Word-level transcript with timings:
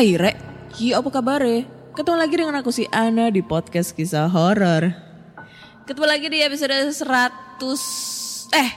Hai 0.00 0.16
Rek, 0.16 0.32
Ki 0.72 0.96
apa 0.96 1.12
kabar 1.12 1.44
Ketemu 1.92 2.16
lagi 2.16 2.32
dengan 2.40 2.56
aku 2.56 2.72
si 2.72 2.88
Ana 2.88 3.28
di 3.28 3.44
podcast 3.44 3.92
kisah 3.92 4.32
horor. 4.32 4.96
Ketemu 5.84 6.06
lagi 6.08 6.26
di 6.32 6.40
episode 6.40 6.72
100 6.72 7.04
eh 8.56 8.70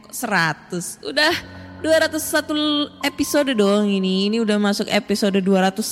kok 0.00 0.14
100? 0.16 1.04
Udah 1.04 1.36
201 1.84 2.96
episode 3.04 3.52
dong 3.60 3.92
ini. 3.92 4.32
Ini 4.32 4.40
udah 4.40 4.56
masuk 4.56 4.88
episode 4.88 5.36
201 5.44 5.84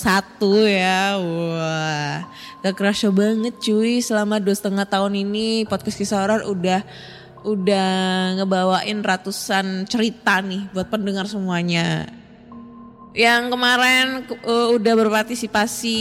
ya. 0.72 1.20
Wah. 1.20 2.24
Gak 2.64 2.72
kerasa 2.72 3.12
banget 3.12 3.60
cuy 3.60 4.00
selama 4.00 4.40
dua 4.40 4.56
setengah 4.56 4.88
tahun 4.88 5.20
ini 5.20 5.68
podcast 5.68 6.00
kisah 6.00 6.24
horor 6.24 6.48
udah 6.48 6.80
udah 7.44 7.92
ngebawain 8.40 9.04
ratusan 9.04 9.84
cerita 9.84 10.40
nih 10.40 10.72
buat 10.72 10.88
pendengar 10.88 11.28
semuanya 11.28 12.08
yang 13.16 13.48
kemarin 13.48 14.24
uh, 14.44 14.68
udah 14.74 14.94
berpartisipasi 14.96 15.98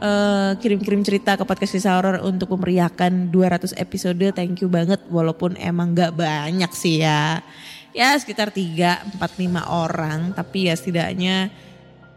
uh, 0.00 0.52
kirim-kirim 0.58 1.02
cerita 1.04 1.36
ke 1.36 1.44
podcast 1.44 1.76
kisah 1.76 1.94
horor 1.98 2.16
untuk 2.24 2.54
memeriahkan 2.56 3.30
200 3.30 3.76
episode. 3.76 4.24
Thank 4.34 4.64
you 4.64 4.68
banget 4.70 5.02
walaupun 5.10 5.54
emang 5.60 5.94
gak 5.94 6.16
banyak 6.16 6.70
sih 6.74 7.02
ya. 7.04 7.44
Ya 7.90 8.14
sekitar 8.14 8.54
3, 8.54 9.18
4, 9.18 9.18
5 9.18 9.66
orang 9.66 10.30
tapi 10.34 10.70
ya 10.70 10.74
setidaknya 10.78 11.50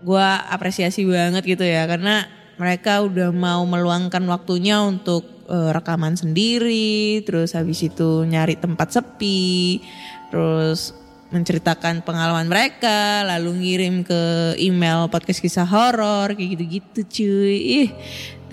gue 0.03 0.29
apresiasi 0.51 1.07
banget 1.07 1.47
gitu 1.47 1.63
ya 1.63 1.87
karena 1.87 2.27
mereka 2.59 3.01
udah 3.01 3.33
mau 3.33 3.65
meluangkan 3.65 4.21
waktunya 4.29 4.77
untuk 4.77 5.25
uh, 5.49 5.73
rekaman 5.73 6.13
sendiri, 6.13 7.25
terus 7.25 7.57
habis 7.57 7.81
itu 7.81 8.21
nyari 8.23 8.53
tempat 8.53 8.93
sepi, 8.93 9.81
terus 10.29 10.93
menceritakan 11.33 12.05
pengalaman 12.05 12.45
mereka, 12.45 13.25
lalu 13.25 13.65
ngirim 13.65 14.05
ke 14.05 14.53
email 14.61 15.09
podcast 15.09 15.41
kisah 15.41 15.65
horor 15.65 16.37
kayak 16.37 16.49
gitu-gitu 16.53 16.99
cuy. 17.09 17.57
Ih, 17.83 17.89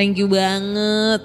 thank 0.01 0.17
you 0.17 0.27
banget. 0.27 1.21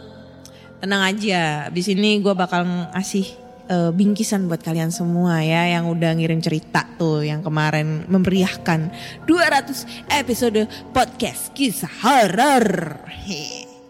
Tenang 0.83 1.16
aja, 1.16 1.71
abis 1.71 1.88
ini 1.88 2.19
gue 2.19 2.35
bakal 2.35 2.67
ngasih 2.91 3.25
eh, 3.71 3.91
bingkisan 3.95 4.51
buat 4.51 4.59
kalian 4.59 4.91
semua 4.91 5.39
ya 5.41 5.79
yang 5.79 5.88
udah 5.88 6.11
ngirim 6.13 6.43
cerita 6.43 6.83
tuh 6.99 7.23
yang 7.23 7.39
kemarin 7.39 8.03
memeriahkan 8.11 8.91
200 9.23 10.11
episode 10.11 10.67
podcast 10.91 11.55
kisah 11.55 11.89
horor. 12.03 12.99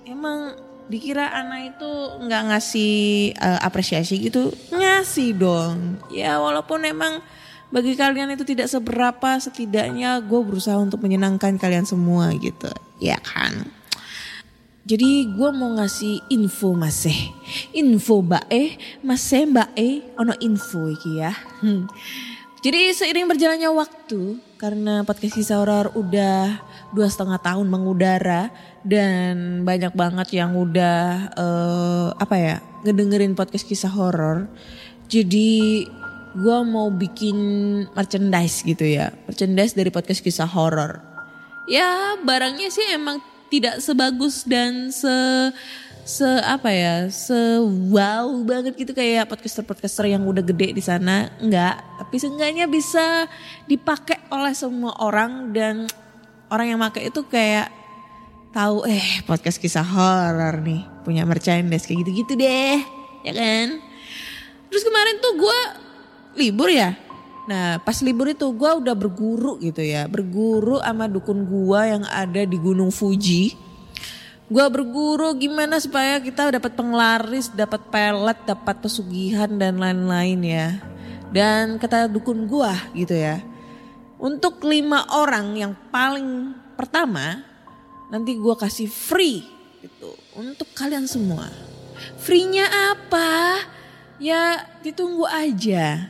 Emang 0.06 0.56
dikira 0.86 1.34
Ana 1.34 1.66
itu 1.66 1.92
nggak 2.22 2.44
ngasih 2.54 2.94
eh, 3.34 3.60
apresiasi 3.62 4.22
gitu 4.22 4.54
ngasih 4.70 5.34
dong 5.34 5.98
ya 6.14 6.38
walaupun 6.38 6.86
emang 6.86 7.26
bagi 7.74 7.98
kalian 7.98 8.34
itu 8.34 8.46
tidak 8.46 8.70
seberapa 8.70 9.42
setidaknya 9.42 10.22
gue 10.22 10.40
berusaha 10.42 10.78
untuk 10.78 11.02
menyenangkan 11.02 11.58
kalian 11.58 11.86
semua 11.86 12.32
gitu. 12.38 12.70
Ya 13.02 13.18
kan? 13.22 13.68
Jadi 14.86 15.34
gue 15.34 15.50
mau 15.50 15.74
ngasih 15.82 16.30
info 16.30 16.78
masih 16.78 17.18
info 17.74 18.22
mbak 18.22 18.46
eh. 18.54 18.78
Masih 19.02 19.50
mbak 19.50 19.74
eh. 19.74 20.06
Ono 20.22 20.38
info 20.38 20.86
iki 20.86 21.18
ya. 21.18 21.34
Hmm. 21.62 21.90
jadi 22.66 22.98
seiring 22.98 23.30
berjalannya 23.30 23.70
waktu 23.78 24.42
karena 24.58 25.06
podcast 25.06 25.38
kisah 25.38 25.62
horor 25.62 25.94
udah 25.94 26.58
dua 26.98 27.06
setengah 27.06 27.38
tahun 27.38 27.70
mengudara 27.70 28.50
dan 28.82 29.62
banyak 29.62 29.94
banget 29.94 30.34
yang 30.34 30.58
udah 30.58 31.30
eh, 31.38 32.08
apa 32.18 32.36
ya 32.42 32.56
ngedengerin 32.82 33.38
podcast 33.38 33.70
kisah 33.70 33.94
horor 33.94 34.50
jadi 35.06 35.86
gue 36.36 36.60
mau 36.68 36.92
bikin 36.92 37.38
merchandise 37.96 38.62
gitu 38.68 38.84
ya. 38.84 39.16
Merchandise 39.26 39.72
dari 39.72 39.88
podcast 39.88 40.20
kisah 40.20 40.48
horor. 40.48 41.00
Ya 41.66 42.20
barangnya 42.22 42.68
sih 42.70 42.84
emang 42.92 43.24
tidak 43.48 43.80
sebagus 43.80 44.44
dan 44.44 44.92
se 44.92 45.16
se 46.06 46.28
apa 46.46 46.70
ya 46.70 47.10
se 47.10 47.34
wow 47.90 48.30
banget 48.46 48.78
gitu 48.78 48.94
kayak 48.94 49.26
podcaster 49.26 49.66
podcaster 49.66 50.06
yang 50.06 50.28
udah 50.28 50.44
gede 50.44 50.76
di 50.76 50.84
sana. 50.84 51.32
Enggak 51.40 51.82
tapi 51.98 52.16
seenggaknya 52.20 52.68
bisa 52.68 53.26
dipakai 53.66 54.28
oleh 54.30 54.54
semua 54.54 54.94
orang 55.02 55.56
dan 55.56 55.90
orang 56.52 56.76
yang 56.76 56.80
pakai 56.84 57.10
itu 57.10 57.26
kayak 57.26 57.72
tahu 58.54 58.86
eh 58.86 59.24
podcast 59.26 59.58
kisah 59.58 59.88
horor 59.88 60.62
nih 60.62 60.84
punya 61.02 61.24
merchandise 61.26 61.88
kayak 61.88 62.06
gitu-gitu 62.06 62.38
deh. 62.38 62.78
Ya 63.26 63.34
kan? 63.34 63.82
Terus 64.70 64.84
kemarin 64.86 65.18
tuh 65.24 65.34
gue 65.42 65.60
libur 66.38 66.70
ya 66.70 66.94
nah 67.46 67.78
pas 67.82 67.98
libur 68.02 68.32
itu 68.34 68.46
gue 68.50 68.72
udah 68.82 68.96
berguru 68.98 69.62
gitu 69.62 69.82
ya 69.82 70.10
berguru 70.10 70.82
sama 70.82 71.06
dukun 71.06 71.46
gue 71.46 71.80
yang 71.86 72.04
ada 72.10 72.42
di 72.42 72.58
Gunung 72.58 72.90
Fuji 72.90 73.54
gue 74.46 74.66
berguru 74.70 75.34
gimana 75.38 75.78
supaya 75.82 76.22
kita 76.22 76.54
dapat 76.54 76.74
penglaris 76.74 77.50
dapat 77.54 77.82
pelet 77.90 78.38
dapat 78.46 78.76
pesugihan 78.82 79.50
dan 79.58 79.78
lain-lain 79.78 80.40
ya 80.42 80.68
dan 81.30 81.78
kata 81.78 82.10
dukun 82.10 82.50
gue 82.50 82.74
gitu 82.98 83.14
ya 83.14 83.42
untuk 84.18 84.64
lima 84.66 85.06
orang 85.14 85.54
yang 85.54 85.74
paling 85.94 86.54
pertama 86.74 87.46
nanti 88.10 88.38
gue 88.38 88.56
kasih 88.58 88.90
free 88.90 89.46
gitu 89.86 90.10
untuk 90.34 90.66
kalian 90.74 91.06
semua. 91.06 91.46
Free-nya 92.20 92.66
apa? 92.96 93.62
Ya 94.18 94.66
ditunggu 94.82 95.30
aja. 95.30 96.10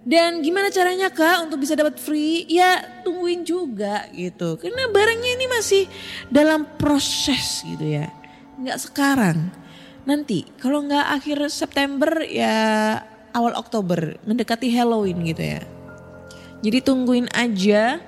Dan 0.00 0.40
gimana 0.40 0.72
caranya 0.72 1.12
kak 1.12 1.44
untuk 1.44 1.60
bisa 1.60 1.76
dapat 1.76 2.00
free? 2.00 2.48
Ya 2.48 2.80
tungguin 3.04 3.44
juga 3.44 4.08
gitu. 4.16 4.56
Karena 4.56 4.88
barangnya 4.88 5.30
ini 5.36 5.46
masih 5.46 5.84
dalam 6.32 6.64
proses 6.80 7.60
gitu 7.68 7.84
ya. 7.84 8.08
Nggak 8.56 8.80
sekarang. 8.80 9.52
Nanti 10.08 10.48
kalau 10.56 10.80
nggak 10.88 11.06
akhir 11.20 11.38
September 11.52 12.24
ya 12.24 12.96
awal 13.36 13.52
Oktober 13.60 14.16
mendekati 14.24 14.72
Halloween 14.72 15.20
gitu 15.28 15.44
ya. 15.56 15.60
Jadi 16.64 16.78
tungguin 16.80 17.28
aja. 17.36 18.00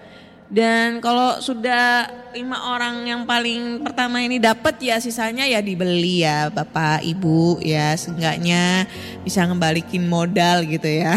Dan 0.52 1.00
kalau 1.00 1.40
sudah 1.40 2.12
lima 2.36 2.76
orang 2.76 3.08
yang 3.08 3.24
paling 3.24 3.80
pertama 3.80 4.20
ini 4.20 4.36
dapat 4.36 4.76
ya 4.84 5.00
sisanya 5.00 5.48
ya 5.48 5.64
dibeli 5.64 6.20
ya 6.20 6.52
bapak 6.52 7.00
ibu 7.08 7.56
ya 7.64 7.96
seenggaknya 7.96 8.84
bisa 9.24 9.48
ngembalikin 9.48 10.04
modal 10.04 10.60
gitu 10.68 10.84
ya. 10.84 11.16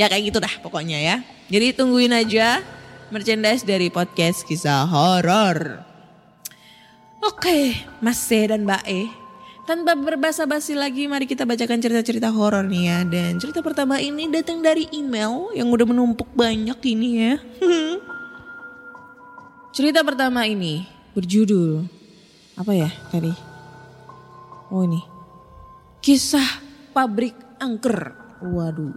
ya 0.00 0.12
kayak 0.12 0.28
gitu 0.28 0.44
dah 0.44 0.60
pokoknya 0.60 1.00
ya. 1.00 1.16
Jadi 1.48 1.72
tungguin 1.72 2.12
aja 2.12 2.60
merchandise 3.08 3.64
dari 3.64 3.88
podcast 3.88 4.44
kisah 4.44 4.84
horor. 4.84 5.80
Oke, 7.24 7.72
Mas 8.04 8.20
C 8.20 8.44
dan 8.44 8.68
Mbak 8.68 8.84
E. 8.84 9.23
Tanpa 9.64 9.96
berbasa-basi 9.96 10.76
lagi, 10.76 11.08
mari 11.08 11.24
kita 11.24 11.48
bacakan 11.48 11.80
cerita-cerita 11.80 12.28
horor 12.28 12.68
nih 12.68 12.84
ya. 12.84 12.98
Dan 13.08 13.40
cerita 13.40 13.64
pertama 13.64 13.96
ini 13.96 14.28
datang 14.28 14.60
dari 14.60 14.84
email 14.92 15.56
yang 15.56 15.72
udah 15.72 15.88
menumpuk 15.88 16.28
banyak 16.36 16.76
ini 16.84 17.08
ya. 17.16 17.34
cerita 19.76 20.04
pertama 20.04 20.44
ini 20.44 20.84
berjudul 21.16 21.80
apa 22.60 22.76
ya 22.76 22.92
tadi? 23.08 23.32
Oh 24.68 24.84
ini. 24.84 25.00
Kisah 26.04 26.60
pabrik 26.92 27.32
angker. 27.56 28.12
Waduh. 28.44 28.92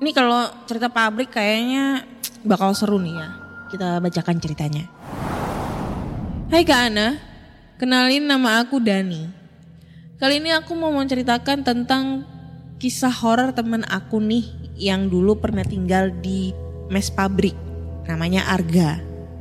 Ini 0.00 0.10
kalau 0.16 0.48
cerita 0.64 0.88
pabrik 0.88 1.36
kayaknya 1.36 2.00
bakal 2.48 2.72
seru 2.72 2.96
nih 2.96 3.12
ya. 3.12 3.28
Kita 3.68 4.00
bacakan 4.00 4.40
ceritanya. 4.40 4.88
Hai 6.48 6.64
Kak 6.64 6.80
Ana, 6.88 7.27
kenalin 7.78 8.26
nama 8.26 8.60
aku 8.60 8.82
Dani. 8.82 9.30
Kali 10.18 10.42
ini 10.42 10.50
aku 10.50 10.74
mau 10.74 10.90
menceritakan 10.90 11.62
tentang 11.62 12.26
kisah 12.82 13.14
horor 13.14 13.54
teman 13.54 13.86
aku 13.86 14.18
nih 14.18 14.50
yang 14.74 15.06
dulu 15.06 15.38
pernah 15.38 15.62
tinggal 15.62 16.10
di 16.10 16.50
mes 16.90 17.06
pabrik. 17.08 17.54
Namanya 18.10 18.50
Arga. 18.50 18.98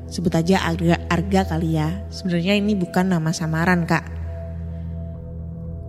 Sebut 0.08 0.32
aja 0.38 0.64
Arga, 0.64 1.02
Arga 1.10 1.50
kali 1.50 1.82
ya. 1.82 2.06
Sebenarnya 2.14 2.54
ini 2.56 2.78
bukan 2.78 3.10
nama 3.10 3.34
samaran 3.34 3.90
kak. 3.90 4.06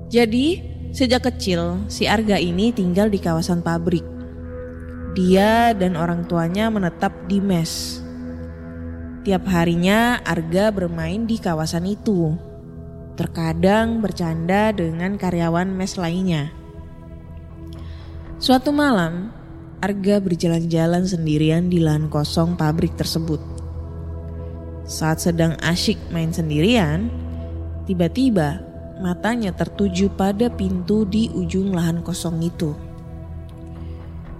Jadi 0.09 0.65
sejak 0.97 1.29
kecil 1.29 1.85
si 1.93 2.09
Arga 2.09 2.41
ini 2.41 2.73
tinggal 2.73 3.13
di 3.13 3.21
kawasan 3.21 3.61
pabrik. 3.61 4.03
Dia 5.13 5.77
dan 5.77 6.01
orang 6.01 6.25
tuanya 6.25 6.73
menetap 6.73 7.13
di 7.29 7.45
mes. 7.45 7.98
Tiap 9.29 9.45
harinya 9.45 10.25
Arga 10.25 10.73
bermain 10.73 11.29
di 11.29 11.37
kawasan 11.37 11.85
itu. 11.85 12.33
Terkadang 13.13 14.01
bercanda 14.01 14.73
dengan 14.73 15.21
karyawan 15.21 15.69
mes 15.69 16.01
lainnya. 16.01 16.49
Suatu 18.41 18.73
malam, 18.73 19.29
Arga 19.85 20.17
berjalan-jalan 20.25 21.05
sendirian 21.05 21.69
di 21.69 21.77
lahan 21.77 22.09
kosong 22.09 22.57
pabrik 22.57 22.97
tersebut. 22.97 23.37
Saat 24.89 25.21
sedang 25.29 25.61
asyik 25.61 26.01
main 26.09 26.33
sendirian, 26.33 27.13
tiba-tiba 27.85 28.65
matanya 28.97 29.53
tertuju 29.53 30.09
pada 30.09 30.49
pintu 30.49 31.05
di 31.05 31.29
ujung 31.37 31.77
lahan 31.77 32.01
kosong 32.01 32.41
itu. 32.41 32.73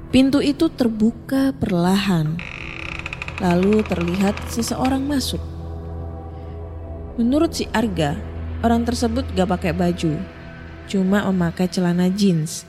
Pintu 0.09 0.41
itu 0.41 0.73
terbuka 0.73 1.53
perlahan 1.61 2.57
Lalu 3.39 3.87
terlihat 3.87 4.35
seseorang 4.51 5.07
masuk. 5.07 5.39
Menurut 7.15 7.55
si 7.55 7.71
Arga, 7.71 8.19
orang 8.67 8.83
tersebut 8.83 9.23
gak 9.35 9.47
pakai 9.47 9.71
baju, 9.71 10.19
cuma 10.91 11.23
memakai 11.31 11.71
celana 11.71 12.11
jeans. 12.11 12.67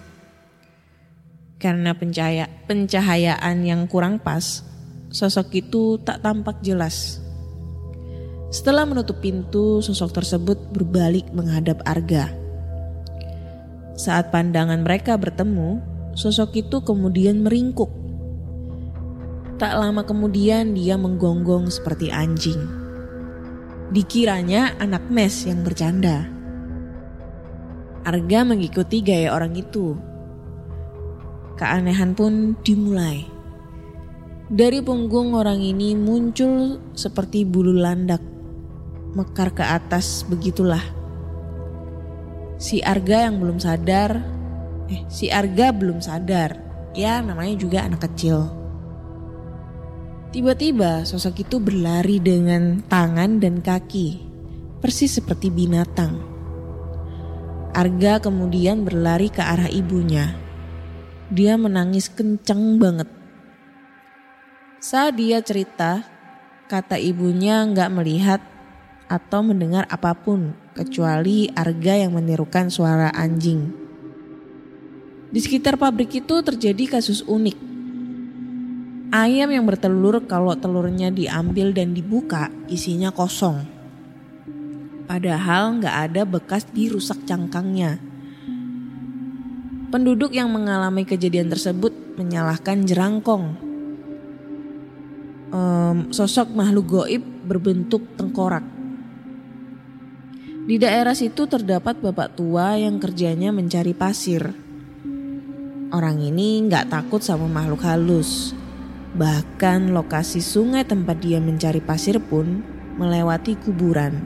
Karena 1.58 1.98
pencahaya, 1.98 2.46
pencahayaan 2.70 3.66
yang 3.66 3.90
kurang 3.90 4.22
pas, 4.22 4.62
sosok 5.10 5.58
itu 5.58 5.98
tak 6.06 6.22
tampak 6.22 6.62
jelas. 6.62 7.18
Setelah 8.54 8.86
menutup 8.86 9.22
pintu, 9.22 9.82
sosok 9.82 10.22
tersebut 10.22 10.70
berbalik 10.70 11.30
menghadap 11.34 11.82
Arga. 11.86 12.30
Saat 13.98 14.30
pandangan 14.30 14.86
mereka 14.86 15.18
bertemu, 15.18 15.82
sosok 16.14 16.62
itu 16.62 16.82
kemudian 16.86 17.42
meringkuk 17.42 17.90
Tak 19.60 19.76
lama 19.76 20.08
kemudian 20.08 20.72
dia 20.72 20.96
menggonggong 20.96 21.68
seperti 21.68 22.08
anjing. 22.08 22.64
Dikiranya 23.92 24.80
anak 24.80 25.12
mes 25.12 25.44
yang 25.44 25.68
bercanda. 25.68 26.32
Arga 28.08 28.48
mengikuti 28.48 29.04
gaya 29.04 29.36
orang 29.36 29.60
itu. 29.60 30.00
Keanehan 31.60 32.16
pun 32.16 32.56
dimulai. 32.64 33.28
Dari 34.48 34.80
punggung 34.80 35.36
orang 35.36 35.60
ini 35.60 35.92
muncul 35.92 36.80
seperti 36.96 37.44
bulu 37.44 37.76
landak. 37.76 38.24
Mekar 39.12 39.52
ke 39.52 39.68
atas 39.68 40.24
begitulah. 40.24 40.82
Si 42.56 42.80
Arga 42.80 43.28
yang 43.28 43.44
belum 43.44 43.60
sadar, 43.60 44.24
eh 44.88 45.04
si 45.12 45.28
Arga 45.28 45.76
belum 45.76 46.00
sadar. 46.00 46.56
Ya 46.96 47.20
namanya 47.20 47.60
juga 47.60 47.84
anak 47.84 48.08
kecil. 48.08 48.59
Tiba-tiba 50.30 51.10
sosok 51.10 51.42
itu 51.42 51.58
berlari 51.58 52.22
dengan 52.22 52.86
tangan 52.86 53.42
dan 53.42 53.66
kaki, 53.66 54.22
persis 54.78 55.18
seperti 55.18 55.50
binatang. 55.50 56.22
Arga 57.74 58.22
kemudian 58.22 58.86
berlari 58.86 59.34
ke 59.34 59.42
arah 59.42 59.66
ibunya. 59.74 60.38
Dia 61.34 61.58
menangis 61.58 62.14
kencang 62.14 62.78
banget. 62.78 63.10
Saat 64.78 65.18
dia 65.18 65.42
cerita, 65.42 66.06
kata 66.70 67.02
ibunya 67.02 67.66
nggak 67.66 67.90
melihat 67.90 68.42
atau 69.10 69.42
mendengar 69.42 69.90
apa 69.90 70.14
pun 70.14 70.54
kecuali 70.78 71.50
Arga 71.58 72.06
yang 72.06 72.14
menirukan 72.14 72.70
suara 72.70 73.10
anjing. 73.18 73.74
Di 75.34 75.42
sekitar 75.42 75.82
pabrik 75.82 76.14
itu 76.22 76.38
terjadi 76.46 77.02
kasus 77.02 77.26
unik 77.26 77.69
Ayam 79.10 79.50
yang 79.50 79.66
bertelur 79.66 80.22
kalau 80.30 80.54
telurnya 80.54 81.10
diambil 81.10 81.74
dan 81.74 81.98
dibuka 81.98 82.54
isinya 82.70 83.10
kosong. 83.10 83.66
Padahal 85.10 85.82
nggak 85.82 85.96
ada 86.06 86.22
bekas 86.30 86.70
dirusak 86.70 87.26
cangkangnya. 87.26 87.98
Penduduk 89.90 90.30
yang 90.38 90.54
mengalami 90.54 91.10
kejadian 91.10 91.50
tersebut 91.50 91.90
menyalahkan 92.22 92.86
jerangkong. 92.86 93.58
Um, 95.50 96.14
sosok 96.14 96.54
makhluk 96.54 97.02
goib 97.02 97.26
berbentuk 97.50 98.06
tengkorak. 98.14 98.62
Di 100.70 100.78
daerah 100.78 101.18
situ 101.18 101.50
terdapat 101.50 101.98
bapak 101.98 102.38
tua 102.38 102.78
yang 102.78 103.02
kerjanya 103.02 103.50
mencari 103.50 103.98
pasir. 103.98 104.54
Orang 105.90 106.22
ini 106.22 106.62
nggak 106.70 106.94
takut 106.94 107.26
sama 107.26 107.50
makhluk 107.50 107.82
halus 107.82 108.59
Bahkan 109.10 109.90
lokasi 109.90 110.38
sungai 110.38 110.86
tempat 110.86 111.18
dia 111.18 111.42
mencari 111.42 111.82
pasir 111.82 112.22
pun 112.22 112.62
melewati 113.02 113.58
kuburan. 113.58 114.22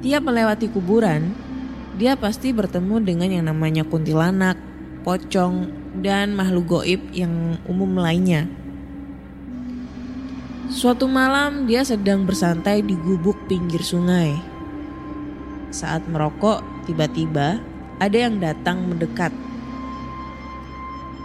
Tiap 0.00 0.24
melewati 0.24 0.72
kuburan, 0.72 1.36
dia 2.00 2.16
pasti 2.16 2.48
bertemu 2.56 3.04
dengan 3.04 3.28
yang 3.28 3.44
namanya 3.52 3.84
kuntilanak, 3.84 4.56
pocong, 5.04 5.68
dan 6.00 6.32
makhluk 6.32 6.80
goib 6.80 7.00
yang 7.12 7.60
umum 7.68 8.00
lainnya. 8.00 8.48
Suatu 10.72 11.04
malam 11.04 11.68
dia 11.68 11.84
sedang 11.84 12.24
bersantai 12.24 12.80
di 12.80 12.96
gubuk 12.96 13.36
pinggir 13.44 13.84
sungai. 13.84 14.32
Saat 15.68 16.08
merokok, 16.08 16.64
tiba-tiba 16.88 17.60
ada 18.00 18.16
yang 18.16 18.40
datang 18.40 18.88
mendekat. 18.88 19.36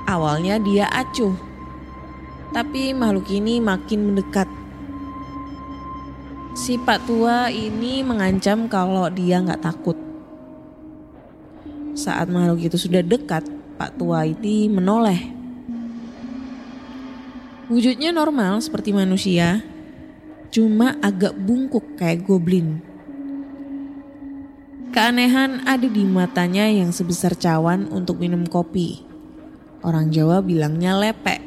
Awalnya 0.04 0.60
dia 0.60 0.92
acuh 0.92 1.48
tapi 2.52 2.96
makhluk 2.96 3.28
ini 3.32 3.60
makin 3.60 4.12
mendekat. 4.12 4.48
Si 6.58 6.76
Pak 6.82 7.06
Tua 7.06 7.54
ini 7.54 8.02
mengancam 8.02 8.66
kalau 8.66 9.08
dia 9.14 9.40
nggak 9.40 9.62
takut. 9.62 9.98
Saat 11.98 12.30
makhluk 12.30 12.66
itu 12.66 12.78
sudah 12.78 13.02
dekat, 13.02 13.46
Pak 13.78 13.98
Tua 13.98 14.26
ini 14.26 14.70
menoleh. 14.70 15.38
Wujudnya 17.68 18.16
normal 18.16 18.64
seperti 18.64 18.96
manusia, 18.96 19.60
cuma 20.50 20.96
agak 21.04 21.36
bungkuk 21.36 22.00
kayak 22.00 22.24
goblin. 22.24 22.80
Keanehan 24.98 25.62
ada 25.68 25.86
di 25.86 26.02
matanya 26.08 26.66
yang 26.66 26.90
sebesar 26.90 27.38
cawan 27.38 27.86
untuk 27.94 28.18
minum 28.18 28.50
kopi. 28.50 29.06
Orang 29.86 30.10
Jawa 30.10 30.42
bilangnya 30.42 30.98
lepek. 30.98 31.47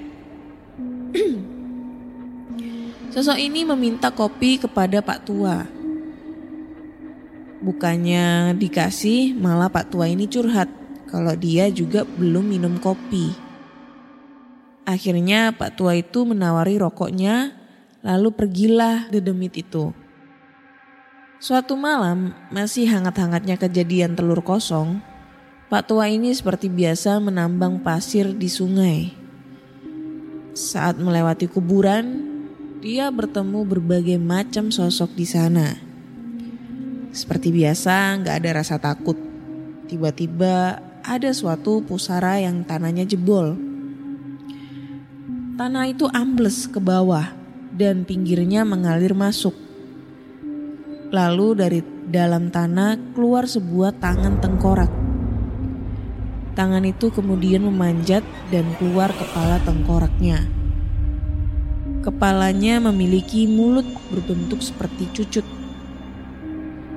Sosok 3.10 3.42
ini 3.42 3.66
meminta 3.66 4.14
kopi 4.14 4.62
kepada 4.62 5.02
Pak 5.02 5.26
Tua. 5.26 5.66
Bukannya 7.58 8.54
dikasih, 8.54 9.34
malah 9.34 9.66
Pak 9.66 9.90
Tua 9.90 10.06
ini 10.06 10.30
curhat 10.30 10.70
kalau 11.10 11.34
dia 11.34 11.66
juga 11.74 12.06
belum 12.06 12.54
minum 12.54 12.78
kopi. 12.78 13.34
Akhirnya 14.86 15.50
Pak 15.50 15.74
Tua 15.74 15.98
itu 15.98 16.22
menawari 16.22 16.78
rokoknya, 16.78 17.50
lalu 18.06 18.30
pergilah 18.30 19.10
dedemit 19.10 19.58
itu. 19.58 19.90
Suatu 21.42 21.74
malam, 21.74 22.30
masih 22.54 22.86
hangat-hangatnya 22.86 23.58
kejadian 23.58 24.14
telur 24.14 24.44
kosong, 24.44 25.02
Pak 25.72 25.88
tua 25.88 26.10
ini 26.10 26.36
seperti 26.36 26.68
biasa 26.68 27.16
menambang 27.16 27.80
pasir 27.80 28.36
di 28.36 28.44
sungai. 28.50 29.14
Saat 30.52 31.00
melewati 31.00 31.48
kuburan, 31.48 32.29
dia 32.80 33.12
bertemu 33.12 33.60
berbagai 33.68 34.16
macam 34.16 34.72
sosok 34.72 35.12
di 35.12 35.28
sana. 35.28 35.76
Seperti 37.12 37.52
biasa, 37.52 38.24
nggak 38.24 38.34
ada 38.40 38.50
rasa 38.56 38.80
takut. 38.80 39.20
Tiba-tiba 39.84 40.80
ada 41.04 41.30
suatu 41.36 41.84
pusara 41.84 42.40
yang 42.40 42.64
tanahnya 42.64 43.04
jebol. 43.04 43.60
Tanah 45.60 45.92
itu 45.92 46.08
ambles 46.08 46.64
ke 46.72 46.80
bawah 46.80 47.36
dan 47.76 48.08
pinggirnya 48.08 48.64
mengalir 48.64 49.12
masuk. 49.12 49.52
Lalu 51.12 51.48
dari 51.60 51.80
dalam 52.08 52.48
tanah 52.48 53.12
keluar 53.12 53.44
sebuah 53.44 54.00
tangan 54.00 54.40
tengkorak. 54.40 54.92
Tangan 56.56 56.88
itu 56.88 57.12
kemudian 57.12 57.60
memanjat 57.60 58.24
dan 58.48 58.64
keluar 58.80 59.12
kepala 59.12 59.60
tengkoraknya. 59.68 60.59
Kepalanya 62.00 62.80
memiliki 62.80 63.44
mulut 63.44 63.84
berbentuk 64.08 64.64
seperti 64.64 65.04
cucut. 65.12 65.44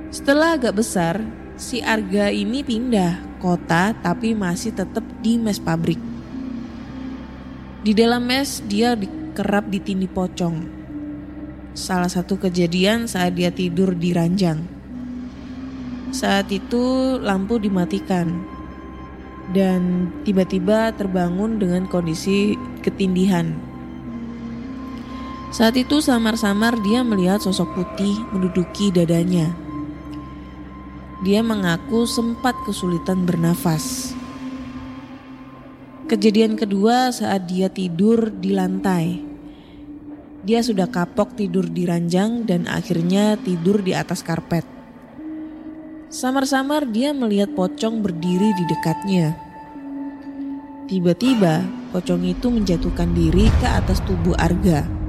Setelah 0.08 0.56
agak 0.56 0.80
besar, 0.80 1.20
si 1.60 1.84
Arga 1.84 2.32
ini 2.32 2.64
pindah 2.64 3.36
kota 3.36 3.92
tapi 4.00 4.32
masih 4.32 4.72
tetap 4.72 5.04
di 5.20 5.36
mes 5.36 5.60
pabrik. 5.60 6.00
Di 7.84 7.92
dalam 7.92 8.24
mes 8.24 8.64
dia 8.64 8.96
dikerap 8.96 9.68
ditindih 9.68 10.08
pocong. 10.08 10.56
Salah 11.76 12.08
satu 12.08 12.40
kejadian 12.40 13.04
saat 13.04 13.36
dia 13.36 13.52
tidur 13.52 13.92
di 13.92 14.16
ranjang. 14.16 14.64
Saat 16.16 16.48
itu 16.48 17.18
lampu 17.20 17.60
dimatikan 17.60 18.40
dan 19.52 20.08
tiba-tiba 20.24 20.96
terbangun 20.96 21.60
dengan 21.60 21.84
kondisi 21.90 22.56
ketindihan. 22.80 23.73
Saat 25.54 25.78
itu 25.78 26.02
samar-samar 26.02 26.82
dia 26.82 27.06
melihat 27.06 27.38
sosok 27.38 27.78
putih 27.78 28.18
menduduki 28.34 28.90
dadanya. 28.90 29.54
Dia 31.22 31.46
mengaku 31.46 32.10
sempat 32.10 32.58
kesulitan 32.66 33.22
bernafas. 33.22 34.18
Kejadian 36.10 36.58
kedua 36.58 37.14
saat 37.14 37.46
dia 37.46 37.70
tidur 37.70 38.34
di 38.34 38.50
lantai. 38.50 39.22
Dia 40.42 40.58
sudah 40.58 40.90
kapok 40.90 41.38
tidur 41.38 41.70
di 41.70 41.86
ranjang 41.86 42.42
dan 42.42 42.66
akhirnya 42.66 43.38
tidur 43.38 43.78
di 43.78 43.94
atas 43.94 44.26
karpet. 44.26 44.66
Samar-samar 46.10 46.90
dia 46.90 47.14
melihat 47.14 47.54
pocong 47.54 48.02
berdiri 48.02 48.50
di 48.58 48.64
dekatnya. 48.66 49.38
Tiba-tiba 50.90 51.62
pocong 51.94 52.26
itu 52.26 52.50
menjatuhkan 52.50 53.14
diri 53.14 53.46
ke 53.62 53.70
atas 53.70 54.02
tubuh 54.02 54.34
Arga. 54.34 55.03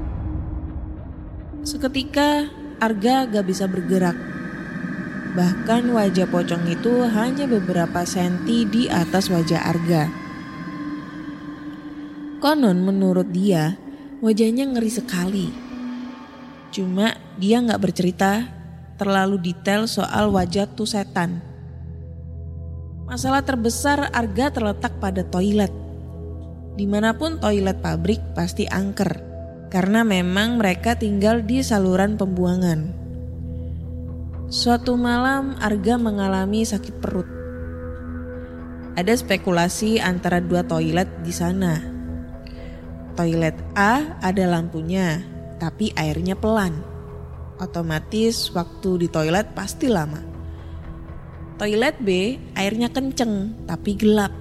Seketika 1.66 2.46
Arga 2.78 3.26
gak 3.26 3.42
bisa 3.42 3.66
bergerak. 3.66 4.14
Bahkan 5.34 5.90
wajah 5.90 6.30
pocong 6.30 6.62
itu 6.70 7.02
hanya 7.10 7.50
beberapa 7.50 8.06
senti 8.06 8.62
di 8.62 8.86
atas 8.86 9.26
wajah 9.26 9.66
Arga. 9.66 10.06
Konon 12.38 12.86
menurut 12.86 13.34
dia 13.34 13.74
wajahnya 14.22 14.70
ngeri 14.70 14.90
sekali. 14.94 15.50
Cuma 16.70 17.18
dia 17.34 17.58
gak 17.58 17.82
bercerita 17.82 18.46
terlalu 18.94 19.50
detail 19.50 19.90
soal 19.90 20.30
wajah 20.30 20.70
tuh 20.70 20.86
setan. 20.86 21.42
Masalah 23.10 23.42
terbesar 23.42 24.14
Arga 24.14 24.54
terletak 24.54 25.02
pada 25.02 25.26
toilet. 25.26 25.74
Di 26.78 26.86
mana 26.86 27.10
pun 27.10 27.42
toilet 27.42 27.82
pabrik 27.82 28.22
pasti 28.38 28.70
angker, 28.70 29.25
karena 29.76 30.08
memang 30.08 30.56
mereka 30.56 30.96
tinggal 30.96 31.44
di 31.44 31.60
saluran 31.60 32.16
pembuangan. 32.16 32.96
Suatu 34.48 34.96
malam 34.96 35.52
Arga 35.60 36.00
mengalami 36.00 36.64
sakit 36.64 36.96
perut. 36.96 37.28
Ada 38.96 39.20
spekulasi 39.20 40.00
antara 40.00 40.40
dua 40.40 40.64
toilet 40.64 41.20
di 41.20 41.28
sana. 41.28 41.76
Toilet 43.20 43.52
A 43.76 44.16
ada 44.24 44.48
lampunya, 44.48 45.20
tapi 45.60 45.92
airnya 45.92 46.40
pelan 46.40 46.96
otomatis 47.60 48.48
waktu 48.56 49.04
di 49.04 49.08
toilet 49.12 49.52
pasti 49.52 49.92
lama. 49.92 50.24
Toilet 51.60 52.00
B 52.00 52.40
airnya 52.56 52.88
kenceng 52.88 53.52
tapi 53.68 53.92
gelap. 53.92 54.32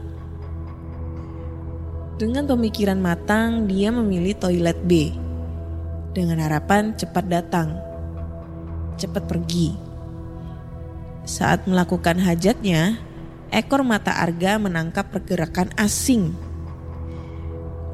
Dengan 2.15 2.47
pemikiran 2.47 3.03
matang 3.03 3.67
dia 3.67 3.91
memilih 3.91 4.39
toilet 4.39 4.79
B. 4.87 5.24
Dengan 6.15 6.39
harapan 6.39 6.95
cepat 6.95 7.27
datang. 7.27 7.75
Cepat 8.95 9.27
pergi. 9.27 9.75
Saat 11.27 11.67
melakukan 11.67 12.23
hajatnya, 12.23 12.95
ekor 13.51 13.83
mata 13.83 14.15
Arga 14.23 14.55
menangkap 14.55 15.11
pergerakan 15.11 15.75
asing. 15.75 16.31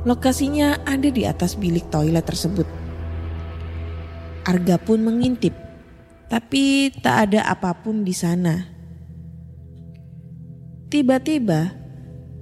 Lokasinya 0.06 0.86
ada 0.86 1.10
di 1.10 1.26
atas 1.26 1.58
bilik 1.58 1.90
toilet 1.90 2.22
tersebut. 2.22 2.70
Arga 4.46 4.78
pun 4.78 5.02
mengintip, 5.02 5.58
tapi 6.30 6.94
tak 7.02 7.26
ada 7.34 7.50
apa 7.50 7.74
pun 7.74 8.06
di 8.06 8.14
sana. 8.14 8.70
Tiba-tiba, 10.94 11.74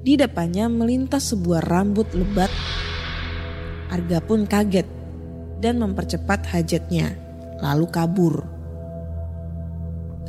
di 0.04 0.20
depannya 0.20 0.68
melintas 0.68 1.32
sebuah 1.32 1.64
rambut 1.64 2.12
lebat. 2.12 2.52
Arga 3.88 4.20
pun 4.20 4.44
kaget 4.44 4.99
dan 5.60 5.84
mempercepat 5.84 6.48
hajatnya, 6.50 7.16
lalu 7.60 7.86
kabur. 7.92 8.48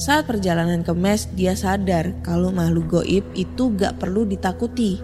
Saat 0.00 0.32
perjalanan 0.32 0.80
ke 0.80 0.96
mes, 0.96 1.28
dia 1.36 1.52
sadar 1.52 2.16
kalau 2.24 2.48
makhluk 2.48 3.00
goib 3.00 3.24
itu 3.36 3.68
gak 3.76 4.00
perlu 4.00 4.24
ditakuti. 4.24 4.96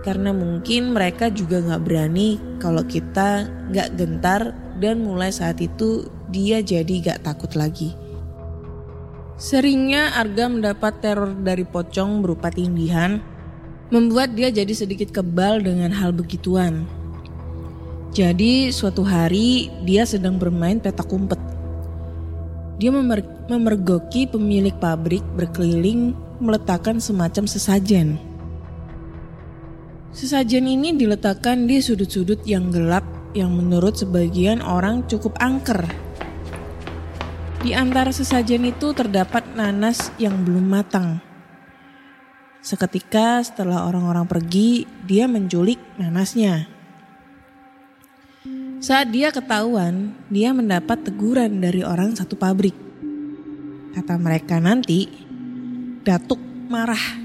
Karena 0.00 0.32
mungkin 0.32 0.96
mereka 0.96 1.28
juga 1.28 1.60
gak 1.60 1.84
berani 1.84 2.40
kalau 2.56 2.80
kita 2.88 3.44
gak 3.68 4.00
gentar 4.00 4.56
dan 4.80 5.04
mulai 5.04 5.28
saat 5.28 5.60
itu 5.60 6.08
dia 6.32 6.64
jadi 6.64 6.94
gak 7.04 7.28
takut 7.28 7.52
lagi. 7.52 7.92
Seringnya 9.36 10.16
Arga 10.16 10.50
mendapat 10.50 11.04
teror 11.04 11.30
dari 11.44 11.68
pocong 11.68 12.24
berupa 12.24 12.48
tindihan, 12.48 13.20
membuat 13.92 14.32
dia 14.32 14.48
jadi 14.48 14.72
sedikit 14.72 15.12
kebal 15.14 15.60
dengan 15.60 15.92
hal 15.92 16.16
begituan. 16.16 16.88
Jadi 18.12 18.72
suatu 18.72 19.04
hari 19.04 19.68
dia 19.84 20.08
sedang 20.08 20.40
bermain 20.40 20.80
petak 20.80 21.12
umpet. 21.12 21.38
Dia 22.80 22.88
memer 22.94 23.26
memergoki 23.50 24.24
pemilik 24.24 24.74
pabrik 24.76 25.24
berkeliling 25.36 26.16
meletakkan 26.38 27.02
semacam 27.02 27.44
sesajen. 27.44 28.16
Sesajen 30.14 30.64
ini 30.64 30.96
diletakkan 30.96 31.68
di 31.68 31.84
sudut-sudut 31.84 32.40
yang 32.48 32.72
gelap 32.72 33.04
yang 33.36 33.52
menurut 33.52 33.98
sebagian 33.98 34.64
orang 34.64 35.04
cukup 35.04 35.36
angker. 35.36 35.84
Di 37.60 37.74
antara 37.74 38.14
sesajen 38.14 38.64
itu 38.70 38.94
terdapat 38.94 39.44
nanas 39.52 40.14
yang 40.16 40.46
belum 40.46 40.64
matang. 40.64 41.20
Seketika 42.62 43.42
setelah 43.42 43.86
orang-orang 43.86 44.24
pergi, 44.24 44.86
dia 45.04 45.26
menculik 45.26 45.78
nanasnya. 45.98 46.77
Saat 48.78 49.10
dia 49.10 49.34
ketahuan, 49.34 50.14
dia 50.30 50.54
mendapat 50.54 51.02
teguran 51.02 51.58
dari 51.58 51.82
orang 51.82 52.14
satu 52.14 52.38
pabrik. 52.38 52.78
Kata 53.90 54.14
mereka 54.14 54.62
nanti, 54.62 55.10
Datuk 56.06 56.38
marah. 56.70 57.18